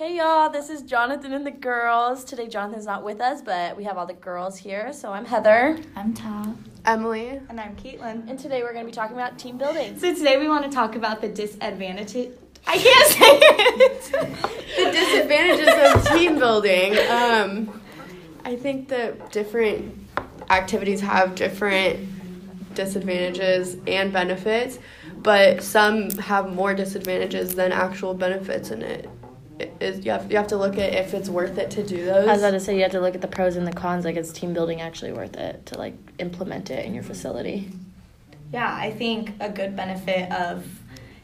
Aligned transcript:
Hey 0.00 0.16
y'all, 0.16 0.48
this 0.48 0.70
is 0.70 0.80
Jonathan 0.80 1.34
and 1.34 1.44
the 1.44 1.50
girls. 1.50 2.24
Today 2.24 2.48
Jonathan's 2.48 2.86
not 2.86 3.04
with 3.04 3.20
us, 3.20 3.42
but 3.42 3.76
we 3.76 3.84
have 3.84 3.98
all 3.98 4.06
the 4.06 4.14
girls 4.14 4.56
here. 4.56 4.94
So 4.94 5.12
I'm 5.12 5.26
Heather. 5.26 5.78
I'm 5.94 6.14
Ta. 6.14 6.54
Emily. 6.86 7.38
And 7.50 7.60
I'm 7.60 7.76
Caitlin. 7.76 8.26
And 8.26 8.38
today 8.38 8.62
we're 8.62 8.72
going 8.72 8.86
to 8.86 8.90
be 8.90 8.94
talking 8.94 9.14
about 9.14 9.38
team 9.38 9.58
building. 9.58 9.98
So 9.98 10.14
today 10.14 10.38
we 10.38 10.48
want 10.48 10.64
to 10.64 10.70
talk 10.70 10.96
about 10.96 11.20
the 11.20 11.28
disadvantage. 11.28 12.32
I 12.66 12.78
can't 12.78 13.08
say 13.08 13.26
it. 13.42 14.02
the 14.78 14.90
disadvantages 14.90 15.68
of 15.94 16.16
team 16.16 16.38
building. 16.38 16.96
Um, 17.10 17.82
I 18.46 18.56
think 18.56 18.88
that 18.88 19.30
different 19.30 20.08
activities 20.48 21.02
have 21.02 21.34
different 21.34 22.08
disadvantages 22.74 23.76
and 23.86 24.14
benefits, 24.14 24.78
but 25.18 25.62
some 25.62 26.08
have 26.12 26.54
more 26.54 26.72
disadvantages 26.72 27.54
than 27.54 27.70
actual 27.70 28.14
benefits 28.14 28.70
in 28.70 28.80
it. 28.80 29.10
It 29.60 29.74
is 29.78 30.04
you 30.04 30.10
have 30.12 30.30
you 30.30 30.38
have 30.38 30.46
to 30.48 30.56
look 30.56 30.78
at 30.78 30.94
if 30.94 31.12
it's 31.12 31.28
worth 31.28 31.58
it 31.58 31.70
to 31.72 31.86
do 31.86 32.04
those. 32.04 32.26
I 32.26 32.32
was 32.32 32.42
about 32.42 32.52
to 32.52 32.60
say 32.60 32.76
you 32.76 32.82
have 32.82 32.92
to 32.92 33.00
look 33.00 33.14
at 33.14 33.20
the 33.20 33.28
pros 33.28 33.56
and 33.56 33.66
the 33.66 33.72
cons. 33.72 34.06
Like, 34.06 34.16
is 34.16 34.32
team 34.32 34.54
building 34.54 34.80
actually 34.80 35.12
worth 35.12 35.36
it 35.36 35.66
to 35.66 35.78
like 35.78 35.94
implement 36.18 36.70
it 36.70 36.86
in 36.86 36.94
your 36.94 37.02
facility? 37.02 37.70
Yeah, 38.52 38.74
I 38.74 38.90
think 38.90 39.34
a 39.38 39.50
good 39.50 39.76
benefit 39.76 40.32
of 40.32 40.64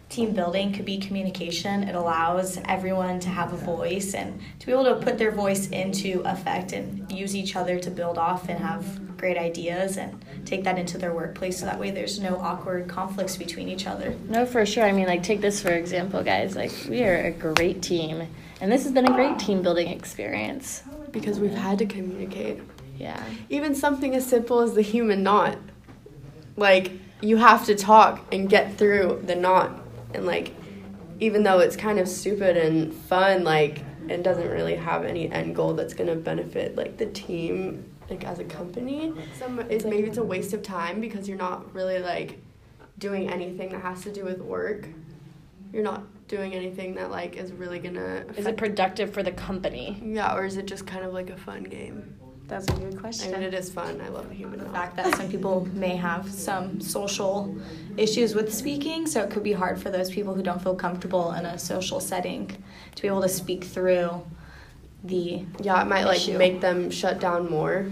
team 0.08 0.32
building 0.32 0.72
could 0.72 0.84
be 0.84 0.98
communication. 0.98 1.82
It 1.82 1.94
allows 1.94 2.58
everyone 2.64 3.18
to 3.20 3.28
have 3.28 3.52
a 3.52 3.56
voice 3.56 4.14
and 4.14 4.40
to 4.60 4.66
be 4.66 4.72
able 4.72 4.84
to 4.84 4.96
put 4.96 5.18
their 5.18 5.32
voice 5.32 5.68
into 5.68 6.22
effect 6.24 6.72
and 6.72 7.10
use 7.10 7.34
each 7.34 7.56
other 7.56 7.78
to 7.80 7.90
build 7.90 8.16
off 8.16 8.48
and 8.48 8.58
have 8.58 9.16
great 9.16 9.36
ideas 9.36 9.96
and 9.96 10.24
take 10.44 10.62
that 10.64 10.78
into 10.78 10.98
their 10.98 11.14
workplace 11.14 11.58
so 11.58 11.66
that 11.66 11.78
way 11.78 11.90
there's 11.90 12.20
no 12.20 12.36
awkward 12.36 12.86
conflicts 12.86 13.36
between 13.36 13.68
each 13.68 13.86
other. 13.86 14.14
No, 14.28 14.46
for 14.46 14.64
sure. 14.64 14.84
I 14.84 14.92
mean, 14.92 15.06
like, 15.06 15.22
take 15.22 15.40
this 15.40 15.60
for 15.60 15.70
example, 15.70 16.22
guys. 16.22 16.54
Like, 16.54 16.72
we 16.88 17.02
are 17.02 17.16
a 17.16 17.30
great 17.32 17.82
team, 17.82 18.28
and 18.60 18.70
this 18.70 18.84
has 18.84 18.92
been 18.92 19.06
a 19.06 19.14
great 19.14 19.38
team 19.38 19.62
building 19.62 19.88
experience. 19.88 20.82
because 21.10 21.40
we've 21.40 21.54
had 21.54 21.78
to 21.78 21.86
communicate. 21.86 22.60
Yeah. 22.98 23.22
Even 23.48 23.74
something 23.74 24.14
as 24.14 24.26
simple 24.26 24.60
as 24.60 24.74
the 24.74 24.82
human 24.82 25.22
knot. 25.22 25.56
Like 26.56 26.92
you 27.20 27.38
have 27.38 27.64
to 27.66 27.74
talk 27.74 28.20
and 28.32 28.48
get 28.48 28.76
through 28.76 29.22
the 29.24 29.34
knot 29.34 29.80
and 30.14 30.26
like 30.26 30.54
even 31.20 31.42
though 31.42 31.58
it's 31.60 31.76
kind 31.76 31.98
of 31.98 32.08
stupid 32.08 32.56
and 32.56 32.92
fun 32.92 33.44
like 33.44 33.82
it 34.08 34.22
doesn't 34.22 34.48
really 34.48 34.76
have 34.76 35.04
any 35.04 35.30
end 35.30 35.56
goal 35.56 35.74
that's 35.74 35.94
going 35.94 36.08
to 36.08 36.14
benefit 36.14 36.76
like 36.76 36.96
the 36.96 37.06
team 37.06 37.84
like 38.08 38.24
as 38.24 38.38
a 38.38 38.44
company. 38.44 39.12
Some 39.38 39.58
it's 39.60 39.84
maybe 39.84 40.06
it's 40.08 40.18
a 40.18 40.22
waste 40.22 40.52
of 40.52 40.62
time 40.62 41.00
because 41.00 41.28
you're 41.28 41.38
not 41.38 41.74
really 41.74 41.98
like 41.98 42.38
doing 42.98 43.30
anything 43.30 43.70
that 43.72 43.82
has 43.82 44.02
to 44.02 44.12
do 44.12 44.24
with 44.24 44.40
work. 44.40 44.88
You're 45.72 45.82
not 45.82 46.04
doing 46.28 46.54
anything 46.54 46.94
that 46.94 47.10
like 47.10 47.36
is 47.36 47.52
really 47.52 47.78
gonna 47.78 48.24
Is 48.36 48.46
it 48.46 48.56
productive 48.56 49.12
for 49.12 49.22
the 49.22 49.32
company? 49.32 50.00
yeah 50.04 50.36
or 50.36 50.44
is 50.44 50.56
it 50.56 50.66
just 50.66 50.86
kind 50.86 51.04
of 51.04 51.12
like 51.12 51.30
a 51.30 51.36
fun 51.36 51.64
game 51.64 52.16
That's 52.48 52.68
a 52.68 52.72
good 52.72 52.98
question. 52.98 53.34
I 53.34 53.38
mean, 53.38 53.46
it 53.48 53.54
is 53.54 53.70
fun. 53.72 54.00
I 54.00 54.08
love 54.08 54.28
the 54.28 54.34
human 54.34 54.60
the 54.60 54.66
fact 54.66 54.96
that 54.96 55.14
some 55.16 55.28
people 55.28 55.66
may 55.74 55.96
have 55.96 56.30
some 56.30 56.80
social 56.80 57.56
issues 57.96 58.34
with 58.34 58.54
speaking, 58.54 59.06
so 59.06 59.22
it 59.22 59.30
could 59.30 59.42
be 59.42 59.52
hard 59.52 59.80
for 59.80 59.90
those 59.90 60.10
people 60.10 60.32
who 60.34 60.42
don't 60.42 60.62
feel 60.62 60.76
comfortable 60.76 61.32
in 61.32 61.44
a 61.44 61.58
social 61.58 61.98
setting 61.98 62.56
to 62.94 63.02
be 63.02 63.08
able 63.08 63.22
to 63.22 63.28
speak 63.28 63.64
through 63.64 64.24
the 65.02 65.44
Yeah, 65.60 65.82
it 65.82 65.86
might 65.88 66.04
like 66.04 66.26
make 66.38 66.60
them 66.60 66.90
shut 66.90 67.18
down 67.18 67.50
more. 67.50 67.90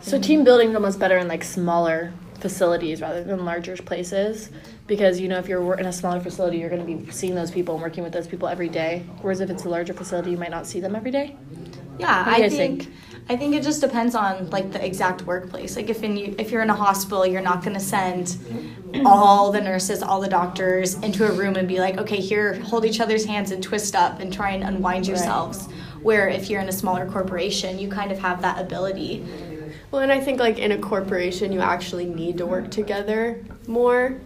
So 0.00 0.18
team 0.18 0.42
building 0.42 0.70
is 0.70 0.74
almost 0.74 0.98
better 0.98 1.18
in 1.18 1.28
like 1.28 1.44
smaller 1.44 2.12
facilities 2.40 3.00
rather 3.00 3.22
than 3.22 3.44
larger 3.44 3.76
places 3.76 4.50
because 4.88 5.20
you 5.20 5.28
know 5.28 5.38
if 5.38 5.48
you're 5.48 5.74
in 5.78 5.86
a 5.86 5.92
smaller 5.92 6.18
facility 6.18 6.58
you're 6.58 6.68
going 6.68 6.84
to 6.84 7.04
be 7.04 7.08
seeing 7.12 7.36
those 7.36 7.52
people 7.52 7.74
and 7.74 7.82
working 7.82 8.02
with 8.02 8.12
those 8.12 8.26
people 8.26 8.48
every 8.48 8.68
day 8.68 9.04
whereas 9.20 9.38
if 9.38 9.48
it's 9.48 9.64
a 9.64 9.68
larger 9.68 9.94
facility 9.94 10.32
you 10.32 10.36
might 10.36 10.50
not 10.50 10.66
see 10.66 10.80
them 10.80 10.96
every 10.96 11.12
day 11.12 11.36
Yeah, 12.00 12.26
What 12.26 12.34
do 12.34 12.40
you 12.40 12.46
I 12.46 12.48
think, 12.48 12.82
think? 12.82 12.94
I 13.28 13.36
think 13.36 13.54
it 13.54 13.62
just 13.62 13.80
depends 13.80 14.14
on 14.14 14.50
like 14.50 14.72
the 14.72 14.84
exact 14.84 15.22
workplace. 15.22 15.76
Like 15.76 15.88
if 15.88 16.02
in 16.02 16.16
you 16.16 16.34
if 16.38 16.50
you're 16.50 16.62
in 16.62 16.70
a 16.70 16.74
hospital, 16.74 17.24
you're 17.26 17.40
not 17.40 17.62
going 17.62 17.74
to 17.74 17.80
send 17.80 18.36
all 19.06 19.52
the 19.52 19.60
nurses, 19.60 20.02
all 20.02 20.20
the 20.20 20.28
doctors 20.28 20.94
into 20.96 21.26
a 21.26 21.32
room 21.32 21.56
and 21.56 21.66
be 21.68 21.78
like, 21.78 21.98
"Okay, 21.98 22.20
here, 22.20 22.54
hold 22.62 22.84
each 22.84 23.00
other's 23.00 23.24
hands 23.24 23.50
and 23.50 23.62
twist 23.62 23.94
up 23.94 24.20
and 24.20 24.32
try 24.32 24.50
and 24.50 24.62
unwind 24.64 25.06
yourselves." 25.06 25.68
Where 26.02 26.28
if 26.28 26.50
you're 26.50 26.60
in 26.60 26.68
a 26.68 26.72
smaller 26.72 27.08
corporation, 27.08 27.78
you 27.78 27.88
kind 27.88 28.10
of 28.10 28.18
have 28.18 28.42
that 28.42 28.60
ability. 28.60 29.24
Well, 29.92 30.02
and 30.02 30.10
I 30.10 30.20
think 30.20 30.40
like 30.40 30.58
in 30.58 30.72
a 30.72 30.78
corporation, 30.78 31.52
you 31.52 31.60
actually 31.60 32.06
need 32.06 32.38
to 32.38 32.46
work 32.46 32.70
together 32.70 33.44
more 33.66 34.20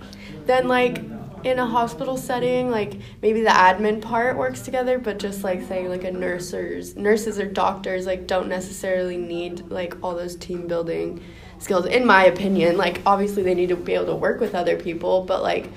than 0.47 0.69
like 0.69 1.03
in 1.47 1.61
a 1.61 1.67
hospital 1.67 2.17
setting. 2.17 2.71
Like 2.71 2.99
maybe 3.23 3.41
the 3.41 3.51
admin 3.51 4.03
part 4.03 4.37
works 4.37 4.63
together, 4.63 4.99
but 4.99 5.19
just 5.19 5.45
like 5.45 5.63
saying 5.63 5.89
like 5.89 6.05
a 6.05 6.11
nurses, 6.11 6.97
nurses 6.97 7.39
or 7.39 7.47
doctors 7.47 8.05
like 8.05 8.27
don't 8.27 8.49
necessarily 8.49 9.17
need 9.17 9.71
like 9.71 9.95
all 10.03 10.15
those 10.15 10.35
team 10.37 10.67
building 10.67 11.23
skills. 11.59 11.87
In 11.87 12.05
my 12.05 12.25
opinion, 12.25 12.77
like 12.77 13.01
obviously 13.07 13.43
they 13.45 13.55
need 13.55 13.69
to 13.69 13.77
be 13.77 13.95
able 13.95 14.07
to 14.07 14.17
work 14.17 14.41
with 14.41 14.55
other 14.55 14.77
people, 14.77 15.23
but 15.23 15.43
like 15.43 15.71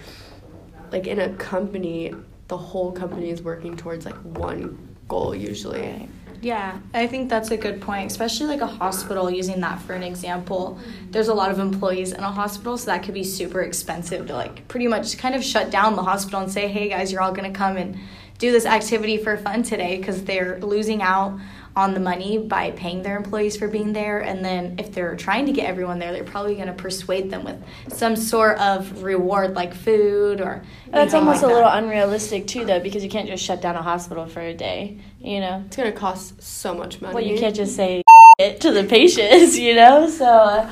like 0.91 1.05
in 1.05 1.19
a 1.19 1.29
company, 1.35 2.15
the 2.47 2.57
whole 2.57 2.91
company 2.91 3.29
is 3.29 3.43
working 3.43 3.77
towards 3.77 4.05
like 4.05 4.17
one 4.23 4.95
goal 5.07 5.35
usually. 5.35 6.09
Yeah, 6.41 6.79
I 6.93 7.07
think 7.07 7.29
that's 7.29 7.51
a 7.51 7.57
good 7.57 7.81
point, 7.81 8.09
especially 8.09 8.47
like 8.47 8.61
a 8.61 8.67
hospital, 8.67 9.29
using 9.29 9.59
that 9.59 9.81
for 9.81 9.93
an 9.93 10.03
example. 10.03 10.79
There's 11.11 11.27
a 11.27 11.33
lot 11.33 11.51
of 11.51 11.59
employees 11.59 12.13
in 12.13 12.21
a 12.21 12.31
hospital, 12.31 12.77
so 12.77 12.85
that 12.85 13.03
could 13.03 13.13
be 13.13 13.23
super 13.23 13.61
expensive 13.61 14.27
to 14.27 14.33
like 14.33 14.67
pretty 14.67 14.87
much 14.87 15.17
kind 15.17 15.35
of 15.35 15.43
shut 15.43 15.69
down 15.69 15.95
the 15.95 16.03
hospital 16.03 16.39
and 16.39 16.51
say, 16.51 16.67
hey 16.67 16.89
guys, 16.89 17.11
you're 17.11 17.21
all 17.21 17.33
gonna 17.33 17.51
come 17.51 17.75
and 17.75 17.97
do 18.37 18.53
this 18.53 18.65
activity 18.65 19.17
for 19.17 19.35
fun 19.37 19.63
today 19.63 19.97
because 19.97 20.23
they're 20.23 20.59
losing 20.59 21.01
out 21.01 21.37
on 21.79 21.93
the 21.93 21.99
money 21.99 22.37
by 22.37 22.71
paying 22.71 23.01
their 23.01 23.15
employees 23.15 23.55
for 23.55 23.67
being 23.69 23.93
there. 23.93 24.19
And 24.19 24.43
then 24.43 24.75
if 24.79 24.91
they're 24.93 25.15
trying 25.15 25.45
to 25.45 25.53
get 25.53 25.65
everyone 25.65 25.97
there, 25.97 26.11
they're 26.11 26.25
probably 26.25 26.55
gonna 26.55 26.73
persuade 26.73 27.31
them 27.31 27.45
with 27.45 27.55
some 27.87 28.15
sort 28.17 28.59
of 28.59 29.01
reward 29.03 29.55
like 29.55 29.73
food 29.73 30.41
or. 30.41 30.61
that's 30.91 31.13
almost 31.13 31.41
like 31.41 31.45
a 31.45 31.47
that. 31.47 31.53
little 31.53 31.71
unrealistic 31.71 32.47
too 32.47 32.65
though 32.65 32.81
because 32.81 33.01
you 33.03 33.09
can't 33.09 33.27
just 33.29 33.43
shut 33.43 33.61
down 33.61 33.75
a 33.77 33.81
hospital 33.81 34.25
for 34.27 34.41
a 34.41 34.53
day 34.53 34.97
you 35.21 35.39
know 35.39 35.63
It's 35.67 35.77
gonna 35.77 35.91
cost 35.93 36.41
so 36.43 36.73
much 36.73 36.99
money. 37.01 37.13
well 37.15 37.23
you 37.23 37.37
can't 37.39 37.55
just 37.55 37.75
say 37.75 38.03
it 38.39 38.59
to 38.61 38.71
the 38.71 38.83
patients 38.83 39.57
you 39.65 39.73
know 39.75 40.09
so 40.09 40.25
uh, 40.25 40.69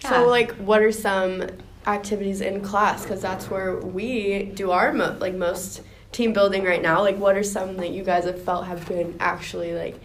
So, 0.00 0.08
Yeah. 0.10 0.20
like, 0.22 0.52
what 0.56 0.82
are 0.82 0.90
some 0.92 1.46
activities 1.86 2.40
in 2.40 2.60
class? 2.60 3.02
Because 3.02 3.20
that's 3.22 3.48
where 3.50 3.76
we 3.76 4.44
do 4.54 4.70
our 4.72 4.92
mo- 4.92 5.16
like 5.20 5.34
most 5.34 5.82
team 6.12 6.32
building 6.32 6.64
right 6.64 6.82
now. 6.82 7.00
Like, 7.00 7.16
what 7.16 7.36
are 7.36 7.42
some 7.42 7.76
that 7.78 7.90
you 7.90 8.04
guys 8.04 8.24
have 8.24 8.40
felt 8.42 8.66
have 8.66 8.86
been 8.86 9.16
actually 9.18 9.74
like 9.74 9.98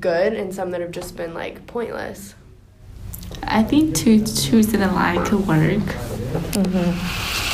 good, 0.00 0.32
and 0.32 0.54
some 0.54 0.70
that 0.70 0.80
have 0.80 0.92
just 0.92 1.16
been 1.16 1.34
like 1.34 1.66
pointless? 1.66 2.34
I 3.42 3.62
think 3.62 3.94
two 3.94 4.18
truths 4.24 4.72
and 4.72 4.82
a 4.82 4.92
lie 4.92 5.22
could 5.26 5.46
work. 5.46 5.82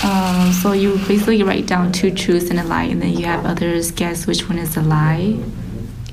Um, 0.04 0.52
so 0.52 0.72
you 0.72 0.96
basically 1.08 1.42
write 1.42 1.66
down 1.66 1.90
two 1.90 2.12
truths 2.12 2.50
and 2.50 2.60
a 2.60 2.64
lie, 2.64 2.84
and 2.84 3.02
then 3.02 3.14
you 3.14 3.24
have 3.24 3.44
others 3.44 3.90
guess 3.90 4.26
which 4.26 4.48
one 4.48 4.58
is 4.58 4.76
a 4.76 4.82
lie. 4.82 5.38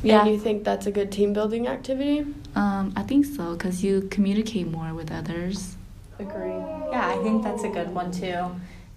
Yeah. 0.01 0.21
And 0.21 0.31
you 0.31 0.39
think 0.39 0.63
that's 0.63 0.85
a 0.85 0.91
good 0.91 1.11
team 1.11 1.33
building 1.33 1.67
activity? 1.67 2.25
Um, 2.55 2.93
I 2.95 3.01
think 3.01 3.25
so 3.25 3.53
because 3.53 3.83
you 3.83 4.07
communicate 4.11 4.67
more 4.67 4.93
with 4.93 5.11
others. 5.11 5.75
agree 6.19 6.51
Yeah, 6.91 7.07
I 7.07 7.21
think 7.23 7.43
that's 7.43 7.63
a 7.63 7.69
good 7.69 7.93
one 7.93 8.11
too. 8.11 8.51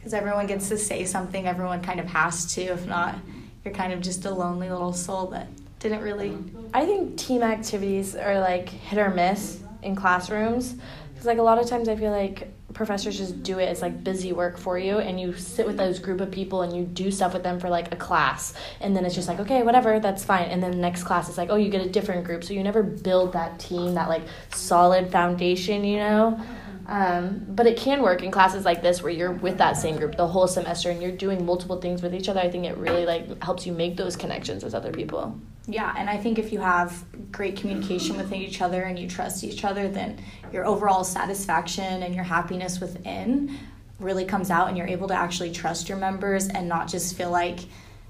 Because 0.09 0.21
everyone 0.21 0.47
gets 0.47 0.71
to 0.71 0.79
say 0.79 1.05
something, 1.05 1.47
everyone 1.47 1.83
kind 1.83 2.01
of 2.01 2.07
has 2.07 2.55
to. 2.55 2.63
If 2.63 2.87
not, 2.87 3.17
you're 3.63 3.75
kind 3.75 3.93
of 3.93 4.01
just 4.01 4.25
a 4.25 4.31
lonely 4.31 4.71
little 4.71 4.95
soul 4.95 5.27
that 5.27 5.49
didn't 5.81 6.01
really. 6.01 6.35
I 6.73 6.87
think 6.87 7.19
team 7.19 7.43
activities 7.43 8.17
are 8.17 8.41
like 8.41 8.71
hit 8.71 8.99
or 8.99 9.11
miss 9.11 9.61
in 9.83 9.95
classrooms. 9.95 10.77
Because, 11.11 11.27
like, 11.27 11.37
a 11.37 11.43
lot 11.43 11.59
of 11.59 11.69
times 11.69 11.91
I 11.91 11.97
feel 11.97 12.11
like 12.11 12.51
professors 12.73 13.19
just 13.19 13.43
do 13.43 13.59
it 13.59 13.67
as 13.67 13.83
like 13.83 14.03
busy 14.03 14.33
work 14.33 14.57
for 14.57 14.79
you, 14.79 14.97
and 14.97 15.21
you 15.21 15.35
sit 15.35 15.67
with 15.67 15.77
those 15.77 15.99
group 15.99 16.23
of 16.23 16.31
people 16.31 16.63
and 16.63 16.75
you 16.75 16.85
do 16.85 17.11
stuff 17.11 17.35
with 17.35 17.43
them 17.43 17.61
for 17.61 17.69
like 17.69 17.93
a 17.93 17.97
class. 17.97 18.55
And 18.81 18.97
then 18.97 19.05
it's 19.05 19.15
just 19.15 19.29
like, 19.29 19.41
okay, 19.41 19.63
whatever, 19.63 20.01
that's 20.01 20.25
fine. 20.25 20.45
And 20.45 20.63
then 20.63 20.71
the 20.71 20.79
next 20.79 21.03
class, 21.03 21.29
it's 21.29 21.37
like, 21.37 21.51
oh, 21.51 21.57
you 21.57 21.69
get 21.69 21.85
a 21.85 21.91
different 21.91 22.25
group. 22.25 22.45
So 22.45 22.55
you 22.55 22.63
never 22.63 22.83
build 22.83 23.35
that 23.35 23.59
team, 23.59 23.93
that 23.97 24.09
like 24.09 24.23
solid 24.55 25.13
foundation, 25.13 25.85
you 25.85 25.99
know? 25.99 26.41
Um, 26.89 27.45
but 27.47 27.67
it 27.67 27.77
can 27.77 28.01
work 28.01 28.23
in 28.23 28.31
classes 28.31 28.65
like 28.65 28.81
this 28.81 29.03
where 29.03 29.13
you're 29.13 29.33
with 29.33 29.59
that 29.59 29.77
same 29.77 29.97
group 29.97 30.17
the 30.17 30.27
whole 30.27 30.49
semester 30.49 30.91
and 30.91 31.03
you're 31.03 31.13
doing 31.13 31.45
multiple 31.45 31.79
things 31.79 32.01
with 32.01 32.15
each 32.15 32.31
other. 32.31 32.41
I 32.41 32.49
think 32.49 32.65
it 32.65 32.79
really 32.79 33.05
like 33.05 33.43
helps 33.43 33.67
you 33.67 33.75
make 33.75 33.99
those 33.99 34.17
connections 34.17 34.65
with 34.65 34.75
other 34.75 34.91
people. 34.91 35.39
Yeah, 35.67 35.95
and 35.99 36.09
I 36.09 36.17
think 36.17 36.39
if 36.39 36.51
you 36.51 36.61
have 36.61 37.05
great 37.31 37.57
communication 37.57 38.17
with 38.17 38.33
each 38.33 38.63
other 38.63 38.85
and 38.85 38.99
you 38.99 39.07
trust 39.07 39.45
each 39.45 39.65
other, 39.65 39.87
then 39.87 40.19
your 40.51 40.65
overall 40.65 41.05
satisfaction 41.05 42.03
and 42.03 42.15
your 42.15 42.25
happiness 42.25 42.81
within 42.81 43.59
really 44.01 44.25
comes 44.25 44.51
out, 44.51 44.69
and 44.69 44.79
you're 44.79 44.87
able 44.87 45.09
to 45.09 45.15
actually 45.15 45.51
trust 45.51 45.89
your 45.89 45.99
members 45.99 46.49
and 46.49 46.69
not 46.69 46.89
just 46.89 47.17
feel 47.17 47.31
like 47.31 47.61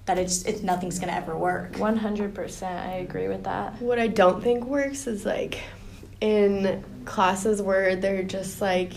that 0.04 0.19
it's 0.19 0.44
it's 0.44 0.62
nothing's 0.62 1.00
gonna 1.00 1.12
ever 1.12 1.36
work. 1.36 1.72
100%. 1.72 2.62
I 2.62 2.92
agree 2.98 3.26
with 3.26 3.42
that. 3.44 3.81
What 3.82 3.98
I 3.98 4.06
don't 4.06 4.40
think 4.40 4.64
works 4.64 5.08
is 5.08 5.26
like 5.26 5.58
in 6.20 6.84
classes 7.08 7.60
where 7.60 7.96
they're 7.96 8.22
just 8.22 8.60
like 8.60 8.93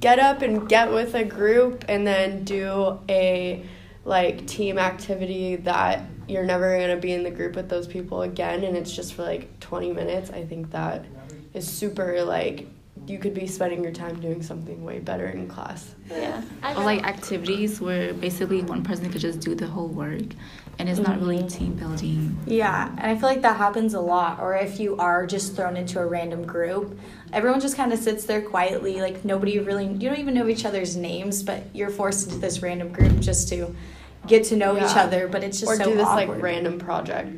get 0.00 0.18
up 0.18 0.42
and 0.42 0.68
get 0.68 0.92
with 0.92 1.14
a 1.14 1.24
group 1.24 1.84
and 1.88 2.06
then 2.06 2.44
do 2.44 2.98
a 3.08 3.64
like 4.04 4.46
team 4.46 4.78
activity 4.78 5.56
that 5.56 6.02
you're 6.28 6.44
never 6.44 6.76
going 6.76 6.94
to 6.94 7.00
be 7.00 7.12
in 7.12 7.22
the 7.22 7.30
group 7.30 7.56
with 7.56 7.68
those 7.68 7.86
people 7.86 8.22
again 8.22 8.64
and 8.64 8.76
it's 8.76 8.94
just 8.94 9.14
for 9.14 9.22
like 9.22 9.60
20 9.60 9.92
minutes, 9.92 10.30
I 10.30 10.44
think 10.44 10.70
that 10.70 11.04
is 11.52 11.66
super 11.66 12.22
like 12.22 12.68
you 13.06 13.18
could 13.18 13.34
be 13.34 13.46
spending 13.46 13.82
your 13.82 13.92
time 13.92 14.18
doing 14.20 14.42
something 14.42 14.82
way 14.84 14.98
better 14.98 15.26
in 15.26 15.46
class. 15.46 15.94
Yeah. 16.10 16.40
Or 16.76 16.82
like 16.84 17.04
activities 17.06 17.80
where 17.80 18.14
basically 18.14 18.62
one 18.62 18.82
person 18.82 19.10
could 19.10 19.20
just 19.20 19.40
do 19.40 19.54
the 19.54 19.66
whole 19.66 19.88
work 19.88 20.22
and 20.78 20.88
it's 20.88 20.98
not 20.98 21.20
really 21.20 21.38
Mhm. 21.38 21.52
team 21.52 21.74
building. 21.74 22.36
Yeah, 22.46 22.88
and 22.98 23.10
I 23.10 23.14
feel 23.16 23.28
like 23.28 23.42
that 23.42 23.56
happens 23.58 23.94
a 23.94 24.00
lot. 24.00 24.40
Or 24.40 24.56
if 24.56 24.80
you 24.80 24.96
are 24.96 25.26
just 25.26 25.54
thrown 25.54 25.76
into 25.76 26.00
a 26.00 26.06
random 26.06 26.44
group, 26.46 26.98
everyone 27.32 27.60
just 27.60 27.76
kind 27.76 27.92
of 27.92 27.98
sits 27.98 28.24
there 28.24 28.40
quietly. 28.42 29.00
Like 29.00 29.24
nobody 29.24 29.58
really, 29.58 29.86
you 29.86 30.08
don't 30.08 30.18
even 30.18 30.34
know 30.34 30.48
each 30.48 30.64
other's 30.64 30.96
names, 30.96 31.42
but 31.42 31.62
you're 31.74 31.90
forced 31.90 32.26
into 32.28 32.38
this 32.40 32.62
random 32.62 32.88
group 32.92 33.20
just 33.20 33.48
to 33.50 33.74
get 34.26 34.44
to 34.44 34.56
know 34.56 34.76
each 34.78 34.96
other. 34.96 35.28
But 35.28 35.44
it's 35.44 35.60
just 35.60 35.70
or 35.70 35.76
so 35.76 35.84
do 35.84 35.94
this 35.94 36.06
awkward. 36.06 36.28
like 36.28 36.42
random 36.42 36.78
project. 36.78 37.28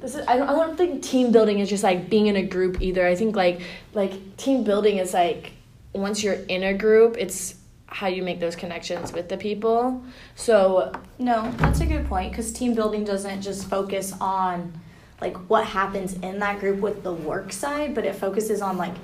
This 0.00 0.14
is, 0.14 0.26
I, 0.26 0.36
don't, 0.36 0.48
I 0.48 0.52
don't 0.52 0.76
think 0.76 1.02
team 1.02 1.32
building 1.32 1.58
is 1.58 1.68
just 1.68 1.82
like 1.82 2.10
being 2.10 2.26
in 2.26 2.36
a 2.36 2.42
group 2.42 2.80
either. 2.80 3.06
I 3.06 3.14
think 3.14 3.34
like 3.34 3.60
like 3.94 4.36
team 4.36 4.62
building 4.62 4.98
is 4.98 5.14
like 5.14 5.52
once 5.94 6.22
you're 6.22 6.34
in 6.34 6.62
a 6.62 6.74
group, 6.74 7.16
it's 7.18 7.54
how 7.86 8.06
you 8.06 8.22
make 8.22 8.40
those 8.40 8.56
connections 8.56 9.12
with 9.12 9.28
the 9.28 9.36
people. 9.36 10.04
So 10.34 10.92
No, 11.18 11.50
that's 11.56 11.80
a 11.80 11.86
good 11.86 12.06
point 12.06 12.32
because 12.32 12.52
team 12.52 12.74
building 12.74 13.04
doesn't 13.04 13.42
just 13.42 13.68
focus 13.68 14.12
on 14.20 14.80
like 15.20 15.36
what 15.48 15.64
happens 15.64 16.12
in 16.14 16.38
that 16.40 16.60
group 16.60 16.80
with 16.80 17.02
the 17.02 17.12
work 17.12 17.52
side, 17.52 17.94
but 17.94 18.04
it 18.04 18.14
focuses 18.14 18.60
on 18.60 18.76
like 18.76 18.94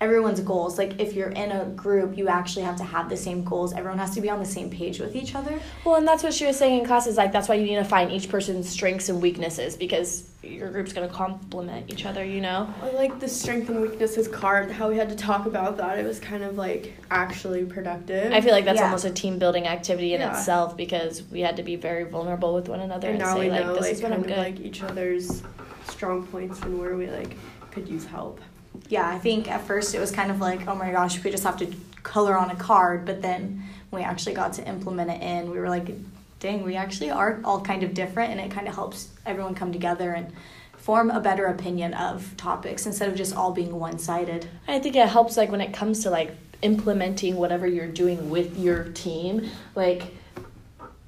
everyone's 0.00 0.40
goals. 0.40 0.78
Like 0.78 0.98
if 1.00 1.12
you're 1.14 1.28
in 1.30 1.52
a 1.52 1.66
group, 1.66 2.16
you 2.16 2.28
actually 2.28 2.64
have 2.64 2.76
to 2.76 2.84
have 2.84 3.08
the 3.08 3.16
same 3.16 3.44
goals. 3.44 3.72
Everyone 3.74 3.98
has 3.98 4.14
to 4.14 4.20
be 4.20 4.30
on 4.30 4.38
the 4.38 4.46
same 4.46 4.70
page 4.70 4.98
with 4.98 5.14
each 5.14 5.34
other. 5.34 5.60
well, 5.84 5.96
and 5.96 6.06
that's 6.08 6.22
what 6.22 6.32
she 6.32 6.46
was 6.46 6.56
saying 6.56 6.80
in 6.80 6.86
class 6.86 7.06
is 7.06 7.16
like 7.16 7.32
that's 7.32 7.48
why 7.48 7.56
you 7.56 7.66
need 7.66 7.76
to 7.76 7.84
find 7.84 8.10
each 8.10 8.28
person's 8.28 8.68
strengths 8.68 9.08
and 9.08 9.20
weaknesses 9.20 9.76
because 9.76 10.26
your 10.42 10.70
group's 10.70 10.94
gonna 10.94 11.06
complement 11.08 11.90
each 11.92 12.06
other. 12.06 12.24
You 12.24 12.40
know. 12.40 12.72
I 12.82 12.90
like 12.92 13.20
the 13.20 13.28
strength 13.28 13.68
and 13.68 13.80
weaknesses 13.82 14.26
card, 14.26 14.70
how 14.70 14.88
we 14.88 14.96
had 14.96 15.10
to 15.10 15.16
talk 15.16 15.44
about 15.44 15.76
that. 15.76 15.98
It 15.98 16.06
was 16.06 16.18
kind 16.18 16.42
of 16.42 16.56
like 16.56 16.94
actually 17.10 17.64
productive. 17.66 18.32
I 18.32 18.40
feel 18.40 18.52
like 18.52 18.64
that's 18.64 18.78
Yeah. 18.78 18.86
almost 18.86 19.04
a 19.04 19.10
team 19.10 19.38
building 19.38 19.66
activity 19.66 20.14
in 20.14 20.20
Yeah. 20.22 20.30
itself 20.38 20.76
because 20.78 21.22
we 21.30 21.40
had 21.42 21.56
to 21.58 21.62
be 21.62 21.76
very 21.76 22.04
vulnerable 22.04 22.54
with 22.54 22.68
one 22.70 22.80
another 22.80 23.08
and 23.08 23.16
and, 23.20 23.26
now 23.28 23.34
say 23.34 23.40
we 23.40 23.50
like 23.50 23.66
know 23.66 23.74
this 23.74 23.82
like 23.82 23.92
is 23.92 24.02
what 24.02 24.12
kind 24.12 24.14
I'm 24.14 24.20
of 24.22 24.26
good. 24.28 24.38
like 24.38 24.60
each 24.60 24.82
other's 24.82 25.42
strong 25.88 26.26
points 26.26 26.60
and 26.62 26.78
where 26.78 26.96
we 26.96 27.08
like 27.08 27.36
could 27.70 27.86
use 27.86 28.06
help. 28.06 28.40
Yeah, 28.88 29.08
I 29.08 29.18
think 29.18 29.48
at 29.50 29.62
first 29.62 29.94
it 29.94 30.00
was 30.00 30.10
kind 30.10 30.30
of 30.30 30.40
like, 30.40 30.66
oh 30.66 30.74
my 30.74 30.90
gosh, 30.90 31.22
we 31.22 31.30
just 31.30 31.44
have 31.44 31.56
to 31.58 31.72
color 32.02 32.36
on 32.36 32.50
a 32.50 32.56
card. 32.56 33.04
But 33.04 33.22
then 33.22 33.62
when 33.90 34.02
we 34.02 34.06
actually 34.06 34.34
got 34.34 34.54
to 34.54 34.66
implement 34.66 35.10
it 35.10 35.22
in, 35.22 35.50
we 35.50 35.58
were 35.58 35.68
like, 35.68 35.94
dang, 36.40 36.64
we 36.64 36.76
actually 36.76 37.10
are 37.10 37.40
all 37.44 37.60
kind 37.60 37.82
of 37.82 37.94
different. 37.94 38.32
And 38.32 38.40
it 38.40 38.50
kind 38.50 38.66
of 38.66 38.74
helps 38.74 39.10
everyone 39.26 39.54
come 39.54 39.72
together 39.72 40.12
and 40.12 40.32
form 40.76 41.10
a 41.10 41.20
better 41.20 41.46
opinion 41.46 41.92
of 41.94 42.36
topics 42.36 42.86
instead 42.86 43.08
of 43.08 43.14
just 43.14 43.36
all 43.36 43.52
being 43.52 43.78
one 43.78 43.98
sided. 43.98 44.48
I 44.66 44.78
think 44.78 44.96
it 44.96 45.08
helps 45.08 45.36
like 45.36 45.50
when 45.50 45.60
it 45.60 45.72
comes 45.72 46.02
to 46.04 46.10
like 46.10 46.32
implementing 46.62 47.36
whatever 47.36 47.66
you're 47.66 47.86
doing 47.86 48.30
with 48.30 48.58
your 48.58 48.84
team. 48.84 49.48
Like 49.74 50.14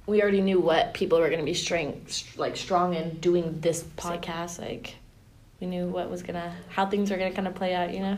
we 0.06 0.20
already 0.22 0.40
knew 0.40 0.60
what 0.60 0.94
people 0.94 1.18
were 1.20 1.28
going 1.28 1.40
to 1.40 1.44
be 1.44 1.54
strength 1.54 2.36
like 2.36 2.56
strong 2.56 2.94
in 2.94 3.18
doing 3.18 3.60
this 3.60 3.82
podcast. 3.82 4.60
Like 4.60 4.96
we 5.62 5.68
knew 5.68 5.86
what 5.86 6.10
was 6.10 6.24
gonna 6.24 6.52
how 6.70 6.84
things 6.86 7.08
were 7.08 7.16
gonna 7.16 7.30
kind 7.30 7.46
of 7.46 7.54
play 7.54 7.72
out. 7.72 7.94
You 7.94 8.00
know. 8.00 8.16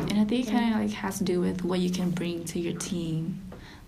And 0.00 0.20
I 0.20 0.24
think 0.24 0.48
it 0.48 0.50
kind 0.50 0.74
of 0.74 0.80
like 0.80 0.90
has 0.90 1.18
to 1.18 1.24
do 1.24 1.40
with 1.40 1.64
what 1.64 1.78
you 1.78 1.90
can 1.90 2.10
bring 2.10 2.44
to 2.46 2.58
your 2.58 2.76
team, 2.76 3.40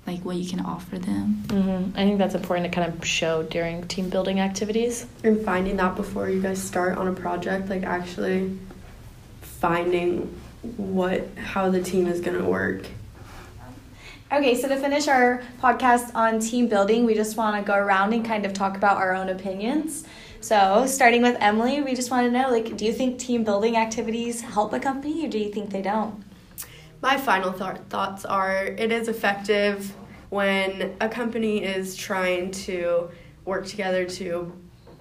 like 0.06 0.25
what 0.25 0.37
you 0.37 0.49
can 0.49 0.61
offer 0.61 0.97
them. 0.97 1.43
Mm-hmm. 1.49 1.99
I 1.99 2.05
think 2.05 2.19
that's 2.19 2.37
important 2.37 2.73
to 2.73 2.81
kind 2.81 2.93
of 2.93 3.05
show 3.05 3.43
during 3.43 3.88
team 3.88 4.09
building 4.11 4.38
activities. 4.38 5.06
And 5.25 5.44
finding 5.44 5.76
that 5.79 5.97
before 5.97 6.31
you 6.31 6.41
guys 6.41 6.62
start 6.62 6.97
on 6.99 7.09
a 7.09 7.12
project, 7.12 7.69
like 7.69 7.82
actually 7.82 8.56
finding 9.41 10.32
what 10.76 11.26
how 11.37 11.69
the 11.69 11.82
team 11.82 12.06
is 12.06 12.20
gonna 12.20 12.49
work. 12.49 12.87
Okay, 14.31 14.55
so 14.55 14.69
to 14.69 14.76
finish 14.76 15.09
our 15.09 15.43
podcast 15.61 16.14
on 16.14 16.38
team 16.38 16.69
building, 16.69 17.05
we 17.05 17.14
just 17.14 17.37
want 17.37 17.56
to 17.56 17.62
go 17.62 17.76
around 17.76 18.14
and 18.14 18.25
kind 18.25 18.47
of 18.47 18.55
talk 18.55 18.76
about 18.76 18.99
our 18.99 19.14
own 19.14 19.29
opinions. 19.29 20.05
So, 20.43 20.87
starting 20.89 21.23
with 21.23 21.37
Emily, 21.39 21.83
we 21.83 21.94
just 21.94 22.11
want 22.11 22.27
to 22.27 22.33
know 22.33 22.50
like, 22.50 22.77
do 22.77 22.85
you 22.85 22.93
think 22.93 23.21
team 23.21 23.44
building 23.44 23.77
activities 23.77 24.41
help 24.41 24.73
a 24.73 24.81
company 24.81 25.25
or 25.25 25.29
do 25.29 25.39
you 25.39 25.53
think 25.53 25.71
they 25.71 25.83
don't? 25.83 26.25
My 27.00 27.17
final 27.17 27.53
thought 27.53 27.89
thoughts 27.89 28.25
are 28.25 28.65
it 28.65 28.91
is 28.91 29.06
effective 29.06 29.94
when 30.31 30.97
a 31.00 31.09
company 31.09 31.62
is 31.62 31.94
trying 31.94 32.50
to 32.50 33.09
work 33.44 33.67
together 33.67 34.05
to 34.05 34.53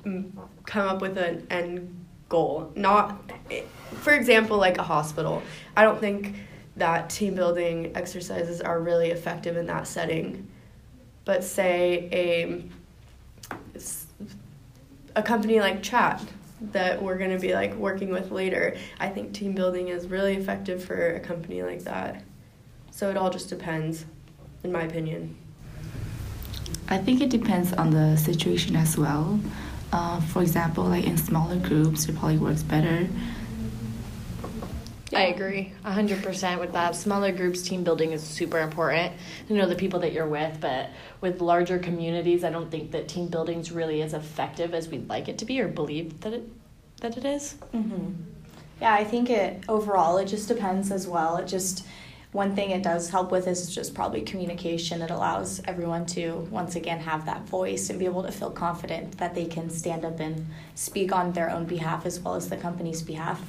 mm, 0.04 0.32
come 0.68 0.88
up 0.88 1.02
with 1.02 1.18
an 1.18 1.48
end 1.50 2.06
goal. 2.30 2.72
Not, 2.76 3.32
for 3.94 4.14
example, 4.14 4.58
like 4.58 4.78
a 4.78 4.84
hospital. 4.84 5.42
I 5.76 5.82
don't 5.82 6.00
think 6.00 6.36
that 6.76 7.10
team 7.10 7.34
building 7.34 7.94
exercises 7.96 8.62
are 8.62 8.80
really 8.80 9.10
effective 9.10 9.58
in 9.58 9.66
that 9.66 9.88
setting. 9.88 10.48
But 11.26 11.44
say 11.44 12.10
a 12.12 12.64
a 15.16 15.24
company 15.24 15.60
like 15.60 15.81
Chat 15.81 16.22
that 16.72 17.02
we're 17.02 17.18
going 17.18 17.31
to 17.31 17.40
be 17.40 17.54
like 17.54 17.74
working 17.75 18.10
with 18.10 18.31
later, 18.31 18.78
I 19.00 19.10
think 19.10 19.34
team 19.34 19.54
building 19.54 19.88
is 19.88 20.08
really 20.08 20.36
effective 20.36 20.84
for 20.84 21.16
a 21.16 21.19
company 21.19 21.63
like 21.63 21.84
that. 21.84 22.24
So 22.92 23.10
it 23.10 23.18
all 23.18 23.30
just 23.30 23.50
depends, 23.50 24.06
in 24.63 24.72
my 24.72 24.84
opinion. 24.84 25.36
I 26.88 26.98
think 26.98 27.22
it 27.22 27.30
depends 27.30 27.74
on 27.74 27.92
the 27.92 28.18
situation 28.18 28.75
as 28.75 28.98
well. 28.98 29.40
Uh, 29.92 30.22
for 30.22 30.42
example, 30.42 30.84
like 30.86 31.06
in 31.06 31.18
smaller 31.18 31.58
groups, 31.58 32.08
it 32.08 32.16
probably 32.16 32.38
works 32.38 32.63
better. 32.63 33.08
I 35.22 35.28
agree 35.28 35.74
100% 35.86 36.60
with 36.60 36.74
that. 36.74 36.96
Smaller 36.96 37.32
groups, 37.32 37.62
team 37.62 37.84
building 37.84 38.12
is 38.12 38.24
super 38.24 38.60
important 38.60 39.14
to 39.48 39.54
know 39.54 39.68
the 39.68 39.76
people 39.76 40.00
that 40.02 40.14
you're 40.14 40.28
with, 40.28 40.60
but 40.60 40.90
with 41.22 41.42
larger 41.42 41.80
communities, 41.80 42.44
I 42.44 42.50
don't 42.50 42.72
think 42.72 42.92
that 42.92 43.08
team 43.08 43.28
building 43.28 43.60
is 43.60 43.72
really 43.72 44.02
as 44.02 44.14
effective 44.14 44.74
as 44.74 44.90
we'd 44.90 45.08
like 45.08 45.30
it 45.30 45.38
to 45.40 45.46
be 45.46 45.60
or 45.62 45.68
believe 45.68 46.22
that 46.22 46.34
it 46.34 46.50
that 47.02 47.18
it 47.18 47.26
is. 47.26 47.56
Mm-hmm. 47.74 48.12
Yeah, 48.80 48.94
I 48.94 49.04
think 49.04 49.30
it 49.30 49.64
overall 49.68 50.18
it 50.18 50.26
just 50.26 50.48
depends 50.48 50.92
as 50.92 51.08
well. 51.08 51.38
It 51.38 51.48
just 51.48 51.86
one 52.32 52.56
thing 52.56 52.72
it 52.72 52.82
does 52.82 53.10
help 53.10 53.32
with 53.32 53.48
is 53.48 53.74
just 53.74 53.94
probably 53.94 54.22
communication. 54.22 55.02
It 55.02 55.12
allows 55.12 55.62
everyone 55.66 56.06
to 56.08 56.48
once 56.50 56.76
again 56.76 57.00
have 57.00 57.26
that 57.26 57.42
voice 57.44 57.90
and 57.90 58.00
be 58.00 58.06
able 58.06 58.24
to 58.24 58.32
feel 58.32 58.52
confident 58.52 59.18
that 59.18 59.36
they 59.36 59.46
can 59.46 59.70
stand 59.70 60.06
up 60.06 60.20
and 60.20 60.48
speak 60.76 61.12
on 61.12 61.34
their 61.34 61.50
own 61.50 61.66
behalf 61.66 62.06
as 62.06 62.20
well 62.20 62.36
as 62.36 62.50
the 62.50 62.56
company's 62.56 63.01
behalf. 63.01 63.42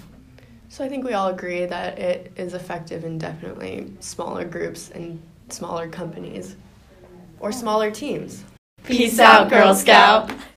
So 0.73 0.83
I 0.83 0.88
think 0.88 1.05
we 1.05 1.12
all 1.12 1.29
agree 1.29 1.67
that 1.67 1.99
it 1.99 2.33
is 2.35 2.55
effective 2.55 3.05
in 3.05 3.19
definitely 3.19 3.93
smaller 4.00 4.47
groups 4.47 4.88
and 4.88 5.21
smaller 5.50 5.87
companies 5.87 6.57
or 7.41 7.52
smaller 7.52 7.91
teams. 7.91 8.43
Peace 8.83 9.19
out, 9.19 9.50
Girl 9.50 9.75
Scout. 9.75 10.33